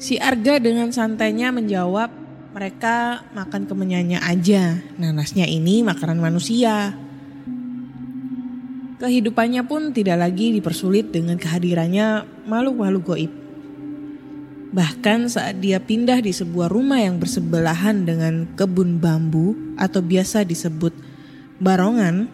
Si 0.00 0.16
Arga 0.16 0.56
dengan 0.64 0.88
santainya 0.96 1.52
menjawab, 1.52 2.08
mereka 2.56 3.20
makan 3.36 3.68
kemenyannya 3.68 4.24
aja. 4.24 4.80
Nanasnya 4.96 5.44
ini 5.44 5.84
makanan 5.84 6.16
manusia. 6.16 6.96
Kehidupannya 8.96 9.60
pun 9.68 9.92
tidak 9.92 10.24
lagi 10.24 10.56
dipersulit 10.56 11.12
dengan 11.12 11.36
kehadirannya 11.36 12.24
makhluk-makhluk 12.48 13.04
goib. 13.04 13.32
Bahkan 14.68 15.32
saat 15.32 15.64
dia 15.64 15.80
pindah 15.80 16.20
di 16.20 16.28
sebuah 16.28 16.68
rumah 16.68 17.00
yang 17.00 17.16
bersebelahan 17.16 18.04
dengan 18.04 18.44
kebun 18.52 19.00
bambu 19.00 19.56
atau 19.80 20.04
biasa 20.04 20.44
disebut 20.44 20.92
barongan, 21.56 22.28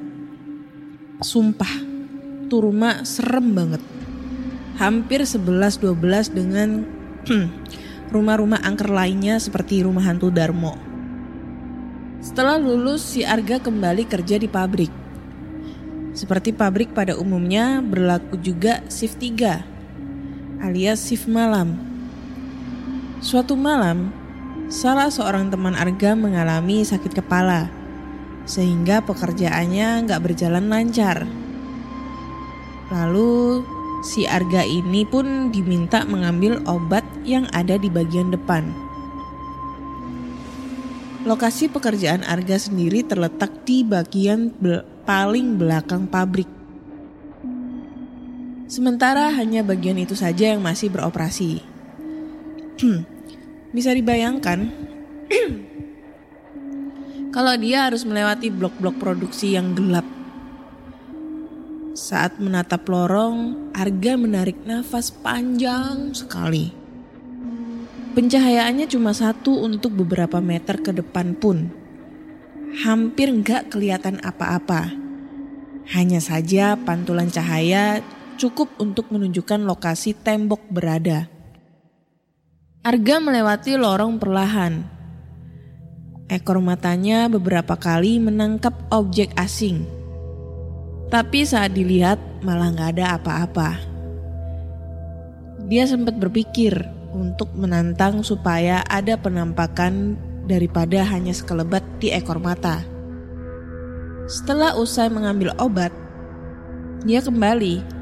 sumpah 1.22 1.70
tuh 2.50 2.66
rumah 2.66 3.06
serem 3.06 3.54
banget. 3.54 3.82
Hampir 4.82 5.22
11-12 5.22 6.34
dengan 6.34 6.82
rumah-rumah 8.14 8.58
angker 8.66 8.90
lainnya 8.90 9.38
seperti 9.38 9.86
rumah 9.86 10.02
hantu 10.02 10.34
Darmo. 10.34 10.74
Setelah 12.18 12.58
lulus, 12.58 13.04
si 13.06 13.22
Arga 13.22 13.62
kembali 13.62 14.10
kerja 14.10 14.42
di 14.42 14.50
pabrik. 14.50 14.90
Seperti 16.18 16.50
pabrik 16.50 16.90
pada 16.90 17.14
umumnya 17.14 17.78
berlaku 17.78 18.42
juga 18.42 18.82
shift 18.90 19.22
3. 19.22 20.66
alias 20.66 21.06
shift 21.06 21.30
malam. 21.30 21.93
Suatu 23.24 23.56
malam, 23.56 24.12
salah 24.68 25.08
seorang 25.08 25.48
teman 25.48 25.72
Arga 25.72 26.12
mengalami 26.12 26.84
sakit 26.84 27.24
kepala, 27.24 27.72
sehingga 28.44 29.00
pekerjaannya 29.00 30.04
nggak 30.04 30.20
berjalan 30.20 30.68
lancar. 30.68 31.24
Lalu 32.92 33.64
si 34.04 34.28
Arga 34.28 34.60
ini 34.68 35.08
pun 35.08 35.48
diminta 35.48 36.04
mengambil 36.04 36.60
obat 36.68 37.00
yang 37.24 37.48
ada 37.56 37.80
di 37.80 37.88
bagian 37.88 38.28
depan. 38.28 38.68
Lokasi 41.24 41.72
pekerjaan 41.72 42.28
Arga 42.28 42.60
sendiri 42.60 43.08
terletak 43.08 43.64
di 43.64 43.88
bagian 43.88 44.52
bel- 44.52 44.84
paling 45.08 45.56
belakang 45.56 46.04
pabrik. 46.04 46.52
Sementara 48.68 49.32
hanya 49.32 49.64
bagian 49.64 49.96
itu 49.96 50.12
saja 50.12 50.52
yang 50.52 50.60
masih 50.60 50.92
beroperasi. 50.92 51.64
Bisa 53.74 53.90
dibayangkan 53.90 54.70
kalau 57.34 57.58
dia 57.58 57.90
harus 57.90 58.06
melewati 58.06 58.54
blok-blok 58.54 58.94
produksi 59.02 59.58
yang 59.58 59.74
gelap. 59.74 60.06
Saat 61.98 62.38
menatap 62.38 62.86
lorong, 62.86 63.70
Arga 63.74 64.14
menarik 64.14 64.62
nafas 64.62 65.10
panjang 65.10 66.14
sekali. 66.14 66.70
Pencahayaannya 68.14 68.86
cuma 68.86 69.10
satu 69.10 69.66
untuk 69.66 69.98
beberapa 69.98 70.38
meter 70.38 70.78
ke 70.78 70.94
depan 70.94 71.34
pun. 71.34 71.66
Hampir 72.86 73.34
nggak 73.34 73.74
kelihatan 73.74 74.22
apa-apa. 74.22 74.94
Hanya 75.90 76.22
saja 76.22 76.78
pantulan 76.78 77.26
cahaya 77.26 77.98
cukup 78.38 78.70
untuk 78.78 79.10
menunjukkan 79.10 79.66
lokasi 79.66 80.14
tembok 80.14 80.62
berada. 80.70 81.33
Arga 82.84 83.16
melewati 83.16 83.80
lorong 83.80 84.20
perlahan. 84.20 84.84
Ekor 86.28 86.60
matanya 86.60 87.32
beberapa 87.32 87.80
kali 87.80 88.20
menangkap 88.20 88.76
objek 88.92 89.32
asing. 89.40 89.88
Tapi 91.08 91.48
saat 91.48 91.72
dilihat 91.72 92.20
malah 92.44 92.76
nggak 92.76 93.00
ada 93.00 93.16
apa-apa. 93.16 93.80
Dia 95.64 95.88
sempat 95.88 96.20
berpikir 96.20 96.76
untuk 97.16 97.56
menantang 97.56 98.20
supaya 98.20 98.84
ada 98.84 99.16
penampakan 99.16 100.20
daripada 100.44 101.08
hanya 101.08 101.32
sekelebat 101.32 101.80
di 102.04 102.12
ekor 102.12 102.36
mata. 102.36 102.84
Setelah 104.28 104.76
usai 104.76 105.08
mengambil 105.08 105.56
obat, 105.56 105.88
dia 107.08 107.24
kembali. 107.24 107.93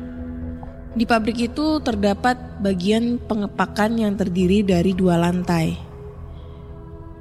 Di 0.93 1.09
pabrik 1.09 1.41
itu 1.41 1.81
terdapat 1.81 2.61
bagian 2.61 3.17
pengepakan 3.17 3.97
yang 3.97 4.13
terdiri 4.13 4.61
dari 4.61 4.93
dua 4.93 5.17
lantai. 5.17 5.73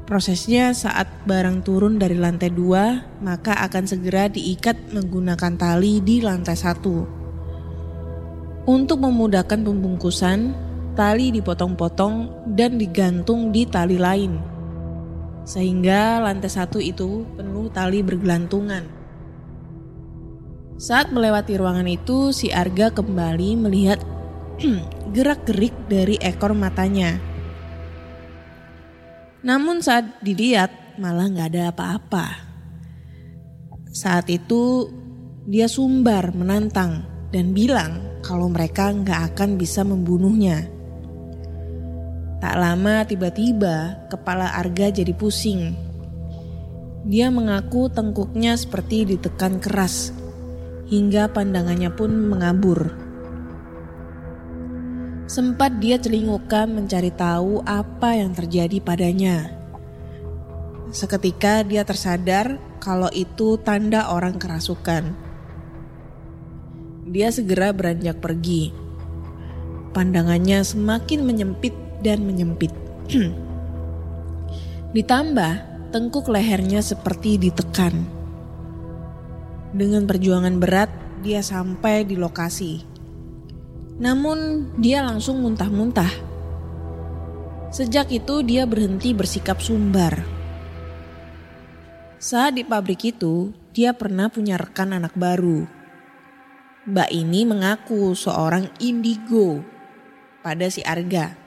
Prosesnya 0.04 0.76
saat 0.76 1.08
barang 1.24 1.64
turun 1.64 1.96
dari 1.96 2.20
lantai 2.20 2.52
dua, 2.52 3.00
maka 3.24 3.56
akan 3.64 3.88
segera 3.88 4.28
diikat 4.28 4.92
menggunakan 4.92 5.56
tali 5.56 6.04
di 6.04 6.20
lantai 6.20 6.60
satu. 6.60 7.08
Untuk 8.68 9.00
memudahkan 9.00 9.64
pembungkusan, 9.64 10.40
tali 11.00 11.32
dipotong-potong 11.32 12.44
dan 12.52 12.76
digantung 12.76 13.56
di 13.56 13.64
tali 13.64 13.96
lain. 13.96 14.36
Sehingga 15.48 16.20
lantai 16.20 16.52
satu 16.52 16.84
itu 16.84 17.24
penuh 17.40 17.72
tali 17.72 18.04
bergelantungan. 18.04 19.01
Saat 20.82 21.14
melewati 21.14 21.62
ruangan 21.62 21.86
itu, 21.86 22.34
si 22.34 22.50
Arga 22.50 22.90
kembali 22.90 23.54
melihat 23.54 24.02
gerak-gerik 25.14 25.78
dari 25.86 26.18
ekor 26.18 26.58
matanya. 26.58 27.22
Namun 29.46 29.86
saat 29.86 30.26
dilihat 30.26 30.98
malah 30.98 31.30
nggak 31.30 31.50
ada 31.54 31.64
apa-apa. 31.70 32.26
Saat 33.94 34.34
itu 34.34 34.90
dia 35.46 35.70
sumbar 35.70 36.34
menantang 36.34 37.06
dan 37.30 37.54
bilang 37.54 38.18
kalau 38.26 38.50
mereka 38.50 38.90
nggak 38.90 39.38
akan 39.38 39.62
bisa 39.62 39.86
membunuhnya. 39.86 40.66
Tak 42.42 42.58
lama 42.58 43.06
tiba-tiba 43.06 44.10
kepala 44.10 44.58
Arga 44.58 44.90
jadi 44.90 45.14
pusing. 45.14 45.78
Dia 47.06 47.30
mengaku 47.30 47.86
tengkuknya 47.94 48.58
seperti 48.58 49.06
ditekan 49.06 49.62
keras 49.62 50.21
hingga 50.92 51.32
pandangannya 51.32 51.88
pun 51.96 52.12
mengabur. 52.28 52.92
Sempat 55.32 55.80
dia 55.80 55.96
celingukan 55.96 56.68
mencari 56.68 57.16
tahu 57.16 57.64
apa 57.64 58.20
yang 58.20 58.36
terjadi 58.36 58.84
padanya. 58.84 59.56
Seketika 60.92 61.64
dia 61.64 61.88
tersadar 61.88 62.60
kalau 62.84 63.08
itu 63.16 63.56
tanda 63.64 64.12
orang 64.12 64.36
kerasukan. 64.36 65.16
Dia 67.08 67.32
segera 67.32 67.72
beranjak 67.72 68.20
pergi. 68.20 68.76
Pandangannya 69.96 70.68
semakin 70.68 71.24
menyempit 71.24 71.72
dan 72.04 72.28
menyempit. 72.28 72.76
Ditambah, 74.96 75.54
tengkuk 75.96 76.28
lehernya 76.28 76.84
seperti 76.84 77.40
ditekan. 77.40 78.21
Dengan 79.72 80.04
perjuangan 80.04 80.60
berat, 80.60 80.92
dia 81.24 81.40
sampai 81.40 82.04
di 82.04 82.20
lokasi. 82.20 82.84
Namun, 84.04 84.68
dia 84.76 85.00
langsung 85.00 85.40
muntah-muntah. 85.40 86.12
Sejak 87.72 88.12
itu, 88.12 88.44
dia 88.44 88.68
berhenti 88.68 89.16
bersikap 89.16 89.64
sumbar. 89.64 90.28
Saat 92.20 92.60
di 92.60 92.68
pabrik 92.68 93.16
itu, 93.16 93.56
dia 93.72 93.96
pernah 93.96 94.28
punya 94.28 94.60
rekan 94.60 94.92
anak 94.92 95.16
baru. 95.16 95.64
Mbak 96.82 97.10
ini 97.14 97.48
mengaku 97.48 98.12
seorang 98.12 98.68
indigo 98.84 99.64
pada 100.44 100.68
si 100.68 100.84
Arga. 100.84 101.38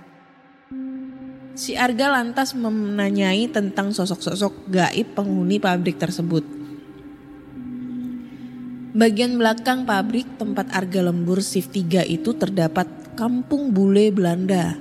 Si 1.52 1.76
Arga 1.76 2.08
lantas 2.08 2.56
menanyai 2.56 3.50
tentang 3.52 3.92
sosok-sosok 3.92 4.70
gaib 4.70 5.12
penghuni 5.12 5.60
pabrik 5.60 6.00
tersebut. 6.00 6.53
Bagian 8.94 9.42
belakang 9.42 9.82
pabrik 9.82 10.38
tempat 10.38 10.70
Arga 10.70 11.02
lembur 11.02 11.42
shift 11.42 11.74
3 11.74 12.06
itu 12.06 12.30
terdapat 12.38 12.86
kampung 13.18 13.74
bule 13.74 14.14
Belanda. 14.14 14.78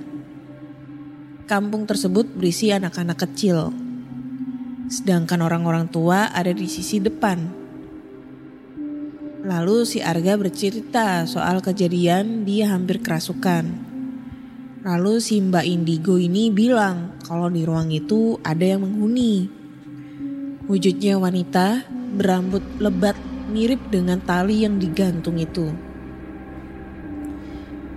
Kampung 1.50 1.82
tersebut 1.82 2.30
berisi 2.30 2.70
anak-anak 2.70 3.18
kecil. 3.26 3.74
Sedangkan 4.86 5.42
orang-orang 5.42 5.90
tua 5.90 6.30
ada 6.30 6.54
di 6.54 6.70
sisi 6.70 7.02
depan. 7.02 7.42
Lalu 9.42 9.82
si 9.82 9.98
Arga 9.98 10.38
bercerita 10.38 11.26
soal 11.26 11.58
kejadian 11.58 12.46
dia 12.46 12.70
hampir 12.70 13.02
kerasukan. 13.02 13.66
Lalu 14.86 15.18
si 15.18 15.42
Mbak 15.42 15.66
Indigo 15.66 16.22
ini 16.22 16.54
bilang 16.54 17.18
kalau 17.26 17.50
di 17.50 17.66
ruang 17.66 17.90
itu 17.90 18.38
ada 18.46 18.62
yang 18.62 18.86
menghuni. 18.86 19.50
Wujudnya 20.70 21.18
wanita 21.18 21.82
berambut 22.14 22.62
lebat 22.78 23.33
mirip 23.54 23.78
dengan 23.86 24.18
tali 24.18 24.66
yang 24.66 24.82
digantung 24.82 25.38
itu. 25.38 25.70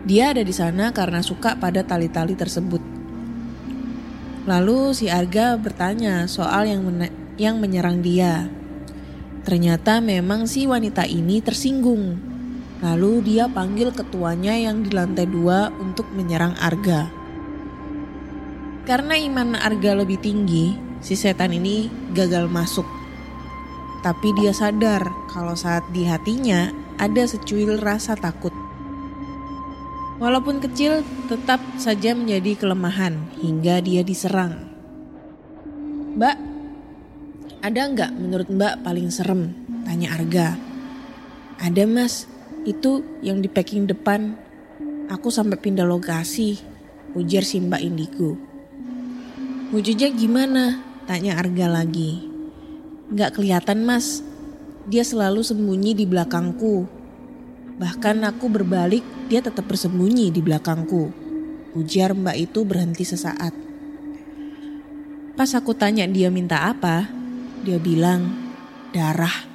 Dia 0.05 0.31
ada 0.31 0.45
di 0.45 0.53
sana 0.53 0.93
karena 0.93 1.25
suka 1.25 1.57
pada 1.57 1.81
tali-tali 1.81 2.37
tersebut. 2.37 2.79
Lalu 4.45 4.93
si 4.93 5.09
Arga 5.09 5.57
bertanya 5.57 6.29
soal 6.29 6.69
yang 6.69 6.85
men 6.85 7.09
yang 7.35 7.57
menyerang 7.57 7.99
dia. 8.05 8.47
Ternyata 9.43 9.99
memang 9.99 10.45
si 10.45 10.69
wanita 10.69 11.03
ini 11.09 11.43
tersinggung. 11.43 12.15
Lalu 12.79 13.25
dia 13.25 13.49
panggil 13.49 13.89
ketuanya 13.91 14.53
yang 14.53 14.85
di 14.85 14.93
lantai 14.93 15.25
dua 15.25 15.73
untuk 15.81 16.07
menyerang 16.13 16.53
Arga. 16.61 17.09
Karena 18.87 19.19
iman 19.19 19.59
Arga 19.59 19.91
lebih 19.97 20.23
tinggi, 20.23 20.71
si 21.03 21.19
setan 21.19 21.51
ini 21.51 21.91
gagal 22.15 22.47
masuk 22.47 22.96
tapi 24.07 24.31
dia 24.31 24.55
sadar 24.55 25.11
kalau 25.27 25.51
saat 25.51 25.83
di 25.91 26.07
hatinya 26.07 26.71
ada 26.95 27.27
secuil 27.27 27.75
rasa 27.75 28.15
takut. 28.15 28.55
Walaupun 30.23 30.63
kecil, 30.63 31.03
tetap 31.27 31.59
saja 31.75 32.15
menjadi 32.15 32.55
kelemahan 32.55 33.19
hingga 33.43 33.83
dia 33.83 34.07
diserang. 34.07 34.71
Mbak, 36.15 36.37
ada 37.59 37.81
nggak 37.83 38.11
menurut 38.15 38.47
Mbak 38.47 38.87
paling 38.87 39.11
serem? 39.11 39.51
Tanya 39.83 40.15
Arga. 40.15 40.55
Ada 41.59 41.83
mas, 41.83 42.31
itu 42.63 43.03
yang 43.19 43.43
di 43.43 43.51
packing 43.51 43.91
depan. 43.91 44.39
Aku 45.11 45.27
sampai 45.35 45.59
pindah 45.59 45.83
lokasi, 45.83 46.63
ujar 47.11 47.43
si 47.43 47.59
Mbak 47.59 47.81
Indigo. 47.83 48.39
Wujudnya 49.75 50.15
gimana? 50.15 50.79
Tanya 51.03 51.35
Arga 51.43 51.67
lagi. 51.67 52.36
Gak 53.07 53.39
kelihatan 53.39 53.87
mas, 53.87 54.19
dia 54.83 54.99
selalu 54.99 55.39
sembunyi 55.39 55.95
di 55.95 56.03
belakangku. 56.03 56.83
Bahkan 57.79 58.27
aku 58.27 58.51
berbalik, 58.51 59.03
dia 59.31 59.39
tetap 59.39 59.63
bersembunyi 59.63 60.27
di 60.27 60.43
belakangku. 60.43 61.11
Ujar 61.71 62.11
mbak 62.11 62.35
itu 62.35 62.67
berhenti 62.67 63.07
sesaat. 63.07 63.55
Pas 65.39 65.51
aku 65.55 65.71
tanya 65.71 66.03
dia 66.03 66.27
minta 66.27 66.67
apa, 66.67 67.07
dia 67.63 67.79
bilang 67.79 68.27
darah. 68.91 69.45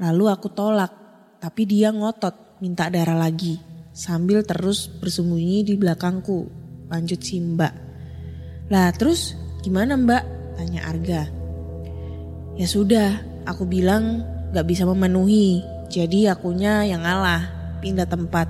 Lalu 0.00 0.24
aku 0.32 0.48
tolak, 0.48 0.92
tapi 1.36 1.68
dia 1.68 1.92
ngotot 1.92 2.62
minta 2.64 2.88
darah 2.88 3.20
lagi. 3.20 3.60
Sambil 3.92 4.48
terus 4.48 4.88
bersembunyi 4.88 5.60
di 5.60 5.74
belakangku. 5.76 6.48
Lanjut 6.88 7.20
si 7.20 7.36
mbak. 7.36 7.74
Lah 8.72 8.88
terus 8.96 9.36
gimana 9.60 9.96
mbak? 10.00 10.24
Tanya 10.56 10.88
Arga. 10.88 11.35
Ya 12.56 12.64
sudah, 12.64 13.20
aku 13.44 13.68
bilang 13.68 14.24
gak 14.56 14.64
bisa 14.64 14.88
memenuhi. 14.88 15.60
Jadi 15.92 16.24
akunya 16.24 16.88
yang 16.88 17.04
ngalah, 17.04 17.46
pindah 17.84 18.08
tempat. 18.08 18.48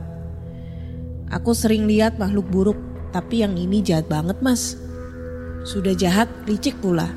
Aku 1.34 1.52
sering 1.52 1.90
lihat 1.90 2.16
makhluk 2.22 2.46
buruk, 2.46 2.78
tapi 3.10 3.42
yang 3.42 3.58
ini 3.58 3.82
jahat 3.82 4.06
banget 4.06 4.38
mas. 4.38 4.78
Sudah 5.66 5.92
jahat, 5.98 6.30
licik 6.46 6.78
pula. 6.78 7.10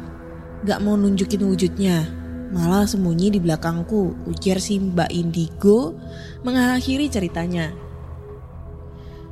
Gak 0.65 0.82
mau 0.82 0.97
nunjukin 0.97 1.45
wujudnya, 1.45 2.10
malah 2.49 2.89
sembunyi 2.89 3.38
di 3.38 3.39
belakangku, 3.39 4.25
ujar 4.25 4.58
si 4.58 4.82
Mbak 4.82 5.13
Indigo 5.13 5.93
mengakhiri 6.41 7.06
ceritanya. 7.08 7.69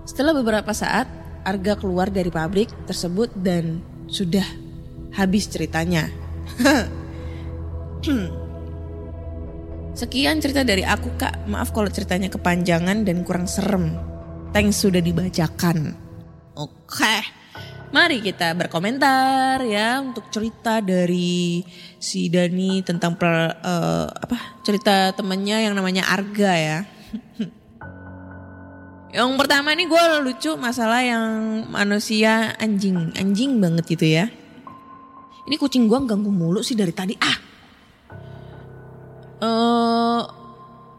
Setelah 0.06 0.38
beberapa 0.38 0.72
saat, 0.72 1.10
Arga 1.48 1.80
keluar 1.80 2.12
dari 2.12 2.28
pabrik 2.28 2.68
tersebut 2.84 3.32
dan 3.40 3.80
sudah 4.12 4.44
habis 5.16 5.48
ceritanya. 5.48 6.12
Sekian 9.98 10.38
cerita 10.38 10.62
dari 10.62 10.86
aku 10.86 11.18
kak, 11.18 11.50
maaf 11.50 11.74
kalau 11.74 11.90
ceritanya 11.90 12.30
kepanjangan 12.30 13.02
dan 13.02 13.26
kurang 13.26 13.50
serem. 13.50 13.98
Thanks 14.54 14.86
sudah 14.86 15.02
dibacakan. 15.02 15.98
Oke, 16.54 17.18
mari 17.90 18.22
kita 18.22 18.54
berkomentar 18.54 19.66
ya 19.66 19.98
untuk 19.98 20.30
cerita 20.30 20.86
dari 20.86 21.66
si 21.98 22.30
Dani 22.30 22.86
tentang 22.86 23.18
per, 23.18 23.58
eh, 23.58 24.06
apa 24.06 24.62
cerita 24.62 25.18
temennya 25.18 25.66
yang 25.66 25.74
namanya 25.74 26.14
Arga 26.14 26.54
ya. 26.54 26.80
yang 29.18 29.34
pertama 29.34 29.74
ini 29.74 29.90
gue 29.90 30.04
lucu 30.22 30.54
masalah 30.62 31.02
yang 31.02 31.26
manusia 31.74 32.54
anjing, 32.62 33.18
anjing 33.18 33.58
banget 33.58 33.98
gitu 33.98 34.06
ya. 34.06 34.30
Ini 35.50 35.58
kucing 35.58 35.90
gue 35.90 36.06
ganggu 36.06 36.30
mulu 36.30 36.62
sih 36.62 36.78
dari 36.78 36.94
tadi. 36.94 37.18
Ah, 37.18 37.47
eh 39.38 40.22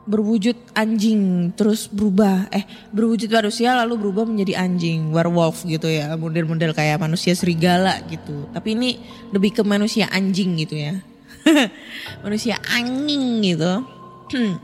berwujud 0.09 0.57
anjing 0.73 1.53
terus 1.53 1.85
berubah. 1.93 2.49
Eh 2.49 2.65
berwujud 2.97 3.29
manusia 3.29 3.77
lalu 3.77 4.09
berubah 4.09 4.25
menjadi 4.25 4.65
anjing 4.65 5.13
werewolf 5.13 5.69
gitu 5.69 5.85
ya. 5.85 6.17
Model-model 6.17 6.73
kayak 6.73 7.05
manusia 7.05 7.37
serigala 7.37 8.01
gitu. 8.09 8.49
Tapi 8.57 8.73
ini 8.73 8.91
lebih 9.37 9.61
ke 9.61 9.63
manusia 9.63 10.09
anjing 10.09 10.57
gitu 10.65 10.81
ya. 10.81 10.97
Manusia 12.25 12.57
anjing 12.73 13.45
gitu. 13.45 13.85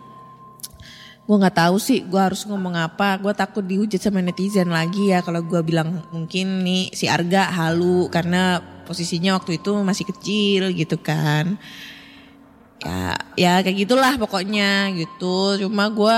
Gue 1.24 1.40
nggak 1.40 1.56
tahu 1.56 1.80
sih 1.80 2.04
gue 2.04 2.20
harus 2.20 2.44
ngomong 2.44 2.76
apa. 2.76 3.16
Gue 3.16 3.32
takut 3.32 3.64
dihujat 3.64 3.96
sama 3.96 4.20
netizen 4.20 4.68
lagi 4.68 5.08
ya 5.08 5.24
kalau 5.24 5.40
gue 5.40 5.56
bilang 5.64 6.04
mungkin 6.12 6.60
nih 6.60 6.92
si 6.92 7.08
Arga 7.08 7.48
halu 7.48 8.12
karena 8.12 8.60
posisinya 8.84 9.40
waktu 9.40 9.56
itu 9.56 9.72
masih 9.80 10.04
kecil 10.04 10.68
gitu 10.76 11.00
kan 11.00 11.56
ya 12.84 13.16
ya 13.34 13.52
kayak 13.64 13.88
gitulah 13.88 14.14
pokoknya 14.20 14.92
gitu. 14.94 15.64
Cuma 15.64 15.88
gue 15.88 16.16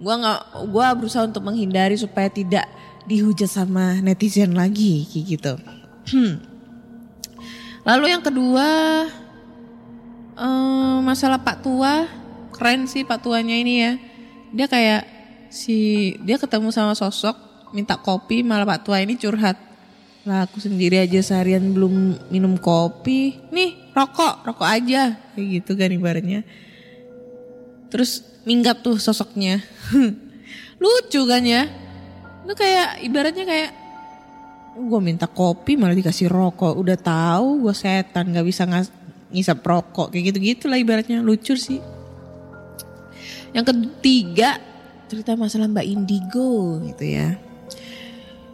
gue 0.00 0.14
nggak 0.14 0.40
gue 0.68 0.86
berusaha 1.00 1.24
untuk 1.24 1.44
menghindari 1.44 1.96
supaya 1.96 2.28
tidak 2.28 2.68
dihujat 3.08 3.48
sama 3.48 4.00
netizen 4.04 4.52
lagi 4.52 5.08
kayak 5.08 5.24
gitu. 5.26 5.52
Lalu 7.88 8.04
yang 8.12 8.22
kedua 8.22 8.68
eh, 10.36 10.96
masalah 11.00 11.40
Pak 11.40 11.64
Tua. 11.64 12.06
Keren 12.54 12.84
sih 12.84 13.08
Pak 13.08 13.24
Tuanya 13.24 13.56
ini 13.56 13.74
ya. 13.80 13.92
Dia 14.52 14.66
kayak 14.68 15.02
si 15.48 16.12
dia 16.22 16.36
ketemu 16.36 16.68
sama 16.70 16.92
sosok 16.92 17.34
minta 17.72 17.96
kopi 17.96 18.44
malah 18.44 18.66
Pak 18.66 18.86
Tua 18.86 19.00
ini 19.02 19.16
curhat 19.16 19.69
lah 20.28 20.44
aku 20.44 20.60
sendiri 20.60 21.00
aja 21.00 21.16
seharian 21.24 21.72
belum 21.72 22.28
minum 22.28 22.60
kopi. 22.60 23.40
Nih 23.48 23.90
rokok, 23.96 24.44
rokok 24.44 24.68
aja. 24.68 25.16
Kayak 25.32 25.46
gitu 25.60 25.72
kan 25.80 25.88
ibaratnya. 25.88 26.40
Terus 27.88 28.20
minggat 28.44 28.84
tuh 28.84 29.00
sosoknya. 29.00 29.64
Lucu 30.82 31.20
kan 31.24 31.40
ya. 31.40 31.64
Itu 32.44 32.52
kayak 32.52 33.00
ibaratnya 33.00 33.44
kayak 33.48 33.70
gue 34.80 35.00
minta 35.02 35.24
kopi 35.24 35.80
malah 35.80 35.96
dikasih 35.96 36.28
rokok. 36.28 36.76
Udah 36.76 37.00
tahu 37.00 37.64
gue 37.64 37.74
setan 37.74 38.36
gak 38.36 38.44
bisa 38.44 38.68
ngas 38.68 38.92
ngisap 39.32 39.64
rokok. 39.64 40.12
Kayak 40.12 40.36
gitu-gitu 40.36 40.68
lah 40.68 40.76
ibaratnya. 40.76 41.24
Lucu 41.24 41.56
sih. 41.56 41.80
Yang 43.56 43.72
ketiga 43.72 44.60
cerita 45.08 45.32
masalah 45.34 45.66
Mbak 45.66 45.86
Indigo 45.88 46.78
gitu 46.86 47.04
ya. 47.08 47.34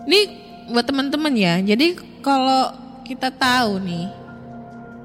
Ini 0.07 0.46
buat 0.71 0.87
teman-teman 0.87 1.35
ya. 1.35 1.59
Jadi 1.63 1.99
kalau 2.23 2.75
kita 3.07 3.31
tahu 3.31 3.79
nih 3.83 4.07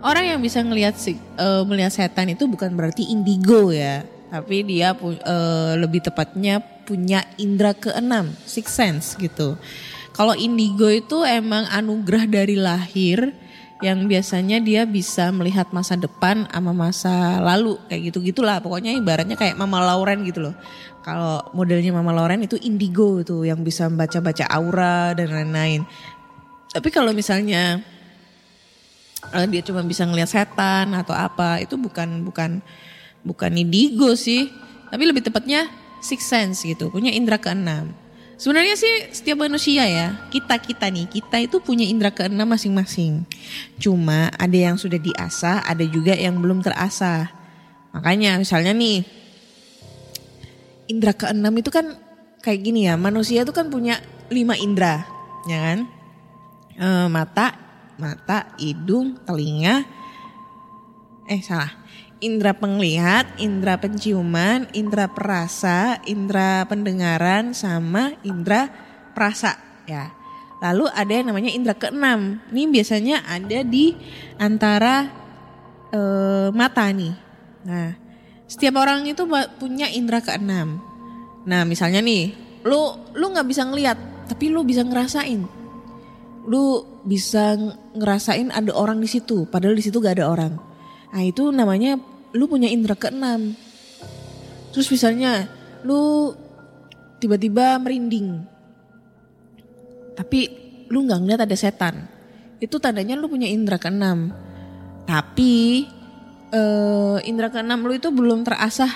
orang 0.02 0.36
yang 0.36 0.40
bisa 0.42 0.62
ngelihat 0.66 0.98
uh, 1.38 1.62
melihat 1.66 1.94
setan 1.94 2.34
itu 2.34 2.50
bukan 2.50 2.74
berarti 2.74 3.06
indigo 3.10 3.70
ya, 3.70 4.02
tapi 4.34 4.66
dia 4.66 4.98
uh, 4.98 5.74
lebih 5.78 6.02
tepatnya 6.02 6.60
punya 6.86 7.24
indera 7.38 7.78
keenam, 7.78 8.34
six 8.44 8.74
sense 8.74 9.14
gitu. 9.22 9.56
Kalau 10.12 10.36
indigo 10.36 10.92
itu 10.92 11.24
emang 11.24 11.64
anugerah 11.72 12.28
dari 12.28 12.60
lahir 12.60 13.32
yang 13.82 14.06
biasanya 14.06 14.62
dia 14.62 14.86
bisa 14.86 15.34
melihat 15.34 15.74
masa 15.74 15.98
depan 15.98 16.46
sama 16.54 16.72
masa 16.72 17.42
lalu 17.42 17.82
kayak 17.90 18.14
gitu 18.14 18.22
gitulah. 18.22 18.62
Pokoknya 18.62 18.94
ibaratnya 18.94 19.34
kayak 19.34 19.58
Mama 19.58 19.82
Lauren 19.82 20.22
gitu 20.22 20.46
loh. 20.50 20.56
Kalau 21.02 21.42
modelnya 21.58 21.90
Mama 21.90 22.14
Lauren 22.14 22.46
itu 22.46 22.62
indigo 22.62 23.26
tuh 23.26 23.42
yang 23.46 23.66
bisa 23.66 23.90
baca-baca 23.90 24.46
aura 24.54 25.18
dan 25.18 25.34
lain-lain. 25.34 25.82
Tapi 26.70 26.88
kalau 26.94 27.10
misalnya 27.12 27.82
uh, 29.34 29.46
dia 29.50 29.66
cuma 29.66 29.82
bisa 29.82 30.06
ngelihat 30.06 30.30
setan 30.30 30.94
atau 30.94 31.18
apa 31.18 31.58
itu 31.60 31.74
bukan 31.76 32.22
bukan 32.22 32.62
bukan 33.26 33.52
indigo 33.58 34.14
sih. 34.14 34.50
Tapi 34.94 35.04
lebih 35.10 35.26
tepatnya 35.26 35.66
six 36.02 36.26
sense 36.26 36.66
gitu 36.66 36.90
punya 36.90 37.14
indera 37.14 37.38
keenam 37.38 37.94
Sebenarnya 38.42 38.74
sih 38.74 39.14
setiap 39.14 39.46
manusia 39.46 39.86
ya, 39.86 40.18
kita-kita 40.34 40.90
nih, 40.90 41.06
kita 41.06 41.38
itu 41.46 41.62
punya 41.62 41.86
indera 41.86 42.10
keenam 42.10 42.50
masing-masing. 42.50 43.22
Cuma 43.78 44.34
ada 44.34 44.58
yang 44.58 44.82
sudah 44.82 44.98
diasah, 44.98 45.62
ada 45.62 45.86
juga 45.86 46.18
yang 46.18 46.42
belum 46.42 46.66
terasah. 46.66 47.30
Makanya 47.94 48.42
misalnya 48.42 48.74
nih, 48.74 49.06
indera 50.90 51.14
keenam 51.14 51.54
itu 51.54 51.70
kan 51.70 52.02
kayak 52.42 52.66
gini 52.66 52.90
ya, 52.90 52.98
manusia 52.98 53.46
itu 53.46 53.54
kan 53.54 53.70
punya 53.70 54.02
lima 54.34 54.58
indera, 54.58 55.06
ya 55.46 55.62
kan? 55.62 55.80
E, 56.82 56.88
mata, 57.14 57.54
mata, 58.02 58.58
hidung, 58.58 59.22
telinga, 59.22 59.86
eh 61.30 61.46
salah, 61.46 61.70
indera 62.22 62.54
penglihat, 62.54 63.42
indera 63.42 63.82
penciuman, 63.82 64.70
indera 64.72 65.10
perasa, 65.10 65.98
indera 66.06 66.64
pendengaran 66.70 67.52
sama 67.58 68.14
indera 68.22 68.70
perasa 69.12 69.58
ya. 69.90 70.14
Lalu 70.62 70.86
ada 70.94 71.12
yang 71.12 71.28
namanya 71.34 71.52
indera 71.52 71.74
keenam. 71.74 72.38
Ini 72.54 72.70
biasanya 72.70 73.26
ada 73.26 73.60
di 73.66 73.98
antara 74.38 75.10
e, 75.90 76.02
mata 76.54 76.86
nih. 76.94 77.14
Nah, 77.66 77.98
setiap 78.46 78.78
orang 78.78 79.10
itu 79.10 79.26
punya 79.58 79.90
indera 79.90 80.22
keenam. 80.22 80.78
Nah, 81.50 81.66
misalnya 81.66 82.06
nih, 82.06 82.38
lu 82.62 82.94
lu 83.18 83.34
nggak 83.34 83.50
bisa 83.50 83.66
ngelihat, 83.66 83.98
tapi 84.30 84.54
lu 84.54 84.62
bisa 84.62 84.86
ngerasain. 84.86 85.42
Lu 86.46 86.86
bisa 87.02 87.58
ngerasain 87.98 88.54
ada 88.54 88.70
orang 88.78 89.02
di 89.02 89.10
situ, 89.10 89.50
padahal 89.50 89.74
di 89.74 89.82
situ 89.82 89.98
gak 89.98 90.22
ada 90.22 90.30
orang. 90.30 90.54
Nah 91.12 91.22
itu 91.28 91.52
namanya 91.52 92.00
lu 92.32 92.48
punya 92.48 92.68
indera 92.72 92.96
keenam. 92.96 93.56
Terus 94.72 94.88
misalnya 94.88 95.52
lu 95.84 96.34
tiba-tiba 97.20 97.78
merinding. 97.78 98.44
Tapi 100.16 100.40
lu 100.92 101.08
nggak 101.08 101.20
ngeliat 101.24 101.42
ada 101.44 101.58
setan. 101.58 102.08
Itu 102.62 102.80
tandanya 102.80 103.20
lu 103.20 103.28
punya 103.28 103.48
indera 103.48 103.80
keenam. 103.80 104.32
Tapi 105.08 105.88
uh, 106.56 107.18
indera 107.28 107.52
keenam 107.52 107.84
lu 107.84 107.96
itu 107.96 108.08
belum 108.12 108.48
terasah 108.48 108.92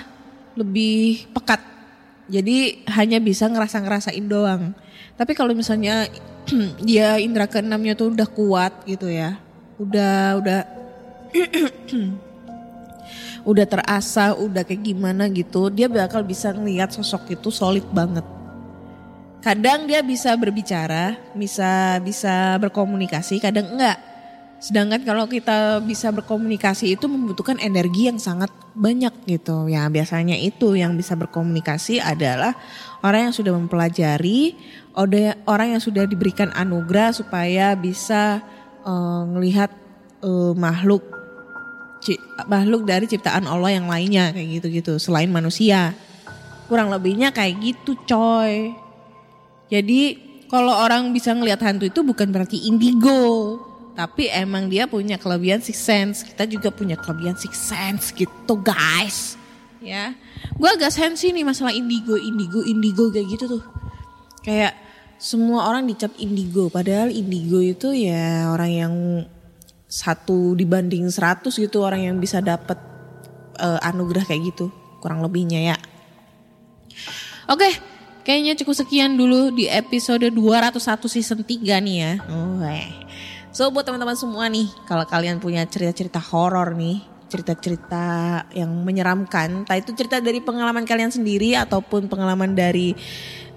lebih 0.55 1.27
pekat. 1.35 1.59
Jadi 2.25 2.87
hanya 2.89 3.21
bisa 3.21 3.45
ngerasa-ngerasain 3.51 4.25
doang. 4.25 4.73
Tapi 5.19 5.31
kalau 5.37 5.53
misalnya 5.53 6.07
dia 6.87 7.19
indera 7.19 7.45
keenamnya 7.45 7.93
tuh 7.93 8.15
udah 8.15 8.29
kuat 8.29 8.73
gitu 8.87 9.11
ya. 9.11 9.37
Udah 9.75 10.39
udah 10.39 10.61
udah 13.45 13.65
terasa, 13.69 14.33
udah 14.33 14.65
kayak 14.65 14.81
gimana 14.81 15.29
gitu, 15.29 15.69
dia 15.69 15.85
bakal 15.85 16.25
bisa 16.25 16.49
ngelihat 16.51 16.89
sosok 16.91 17.37
itu 17.37 17.53
solid 17.53 17.85
banget. 17.93 18.25
Kadang 19.45 19.85
dia 19.85 20.01
bisa 20.01 20.33
berbicara, 20.33 21.13
bisa 21.37 22.01
bisa 22.01 22.57
berkomunikasi, 22.57 23.37
kadang 23.37 23.77
enggak. 23.77 24.01
Sedangkan 24.57 25.05
kalau 25.05 25.29
kita 25.29 25.77
bisa 25.85 26.09
berkomunikasi 26.09 26.97
itu 26.97 27.05
membutuhkan 27.05 27.61
energi 27.61 28.09
yang 28.09 28.17
sangat 28.17 28.49
banyak 28.73 29.13
gitu. 29.29 29.69
Ya 29.69 29.85
biasanya 29.85 30.33
itu 30.33 30.73
yang 30.73 30.97
bisa 30.97 31.13
berkomunikasi 31.13 32.01
adalah 32.01 32.57
orang 33.05 33.29
yang 33.29 33.35
sudah 33.37 33.53
mempelajari, 33.53 34.57
orang 35.45 35.77
yang 35.77 35.81
sudah 35.83 36.09
diberikan 36.09 36.49
anugerah 36.49 37.13
supaya 37.13 37.77
bisa 37.77 38.41
uh, 38.81 39.29
uh, 39.29 40.53
makhluk 40.57 41.05
makhluk 42.45 42.85
dari 42.85 43.09
ciptaan 43.09 43.49
Allah 43.49 43.75
yang 43.75 43.89
lainnya 43.89 44.29
kayak 44.31 44.61
gitu-gitu 44.61 45.01
selain 45.01 45.29
manusia. 45.29 45.97
Kurang 46.65 46.89
lebihnya 46.89 47.29
kayak 47.29 47.61
gitu 47.61 47.93
coy. 48.05 48.73
Jadi 49.69 50.01
kalau 50.45 50.73
orang 50.73 51.09
bisa 51.13 51.33
ngelihat 51.33 51.61
hantu 51.65 51.89
itu 51.89 52.05
bukan 52.05 52.29
berarti 52.29 52.69
indigo, 52.69 53.57
tapi 53.97 54.29
emang 54.29 54.69
dia 54.69 54.85
punya 54.85 55.17
kelebihan 55.17 55.61
six 55.61 55.81
sense. 55.81 56.21
Kita 56.21 56.45
juga 56.45 56.69
punya 56.69 56.97
kelebihan 56.97 57.37
six 57.37 57.57
sense 57.57 58.13
gitu 58.13 58.53
guys. 58.61 59.37
Ya, 59.85 60.17
gue 60.57 60.69
agak 60.69 60.89
sensi 60.89 61.29
nih 61.29 61.45
masalah 61.45 61.69
indigo, 61.69 62.17
indigo, 62.17 62.65
indigo 62.65 63.13
kayak 63.13 63.27
gitu 63.37 63.45
tuh. 63.57 63.63
Kayak 64.41 64.73
semua 65.21 65.69
orang 65.69 65.85
dicap 65.85 66.13
indigo, 66.17 66.73
padahal 66.73 67.13
indigo 67.13 67.61
itu 67.61 67.93
ya 67.93 68.49
orang 68.49 68.71
yang 68.73 68.93
satu 69.95 70.59
dibanding 70.59 71.07
seratus 71.07 71.55
gitu 71.55 71.87
orang 71.87 72.03
yang 72.03 72.19
bisa 72.19 72.43
dapat 72.43 72.75
uh, 73.55 73.79
anugerah 73.79 74.27
kayak 74.27 74.51
gitu, 74.51 74.67
kurang 74.99 75.23
lebihnya 75.23 75.71
ya. 75.71 75.77
Oke, 77.47 77.69
Kayaknya 78.25 78.57
cukup 78.57 78.73
sekian 78.73 79.13
dulu 79.21 79.53
di 79.53 79.69
episode 79.69 80.33
201 80.33 80.81
season 81.05 81.45
3 81.45 81.77
nih 81.77 81.97
ya. 82.01 82.13
Eh. 82.73 82.89
So 83.53 83.69
buat 83.69 83.85
teman-teman 83.85 84.17
semua 84.17 84.49
nih, 84.49 84.65
kalau 84.89 85.05
kalian 85.05 85.37
punya 85.37 85.61
cerita-cerita 85.69 86.17
horor 86.17 86.73
nih, 86.73 87.05
cerita-cerita 87.29 88.05
yang 88.57 88.73
menyeramkan, 88.81 89.61
entah 89.61 89.77
itu 89.77 89.93
cerita 89.93 90.17
dari 90.17 90.41
pengalaman 90.41 90.89
kalian 90.89 91.13
sendiri 91.13 91.53
ataupun 91.53 92.09
pengalaman 92.09 92.57
dari 92.57 92.97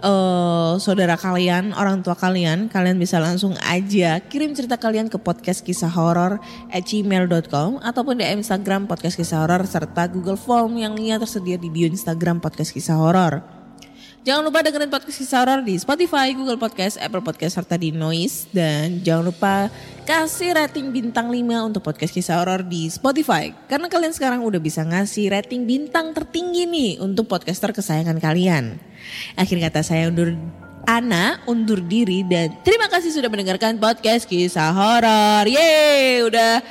uh, 0.02 0.78
saudara 0.78 1.18
kalian, 1.18 1.74
orang 1.74 2.02
tua 2.02 2.14
kalian, 2.14 2.70
kalian 2.70 2.98
bisa 2.98 3.18
langsung 3.18 3.54
aja 3.66 4.22
kirim 4.22 4.54
cerita 4.54 4.78
kalian 4.78 5.10
ke 5.10 5.18
podcast 5.18 5.62
kisah 5.62 5.90
horor 5.90 6.38
at 6.70 6.82
gmail.com 6.86 7.82
ataupun 7.82 8.18
di 8.18 8.26
Instagram 8.26 8.86
podcast 8.86 9.18
kisah 9.18 9.44
horor 9.46 9.66
serta 9.66 10.06
Google 10.10 10.38
Form 10.38 10.78
yang 10.78 10.94
linknya 10.94 11.22
tersedia 11.22 11.58
di 11.58 11.70
bio 11.70 11.86
Instagram 11.90 12.38
podcast 12.38 12.70
kisah 12.70 12.98
horor. 12.98 13.58
Jangan 14.26 14.44
lupa 14.44 14.60
dengerin 14.60 14.92
podcast 14.92 15.24
kisah 15.24 15.40
horor 15.40 15.60
di 15.64 15.78
Spotify, 15.80 16.36
Google 16.36 16.60
Podcast, 16.60 17.00
Apple 17.00 17.24
Podcast, 17.24 17.56
serta 17.56 17.80
di 17.80 17.94
Noise. 17.94 18.50
Dan 18.52 19.00
jangan 19.00 19.32
lupa 19.32 19.72
kasih 20.04 20.52
rating 20.52 20.92
bintang 20.92 21.32
5 21.32 21.38
untuk 21.64 21.80
podcast 21.80 22.12
kisah 22.12 22.36
horor 22.42 22.60
di 22.66 22.92
Spotify. 22.92 23.54
Karena 23.70 23.88
kalian 23.88 24.12
sekarang 24.12 24.44
udah 24.44 24.60
bisa 24.60 24.84
ngasih 24.84 25.32
rating 25.32 25.64
bintang 25.64 26.12
tertinggi 26.12 26.68
nih 26.68 26.92
untuk 27.00 27.24
podcaster 27.24 27.72
kesayangan 27.72 28.20
kalian. 28.20 28.87
Akhir 29.36 29.58
kata 29.62 29.80
saya 29.84 30.08
undur 30.08 30.34
Ana 30.88 31.44
undur 31.44 31.84
diri 31.84 32.24
dan 32.24 32.64
terima 32.64 32.88
kasih 32.88 33.12
sudah 33.12 33.28
mendengarkan 33.28 33.76
podcast 33.76 34.24
kisah 34.24 34.72
horor. 34.72 35.44
Yeay, 35.44 36.24
udah 36.24 36.64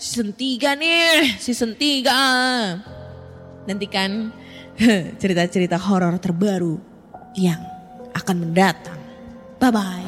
season 0.00 0.32
3 0.32 0.72
nih, 0.72 1.36
season 1.36 1.76
3. 1.76 3.68
Nantikan 3.68 4.32
cerita-cerita 5.20 5.76
horor 5.76 6.16
terbaru 6.16 6.80
yang 7.36 7.60
akan 8.16 8.36
mendatang. 8.48 8.96
Bye-bye. 9.60 10.07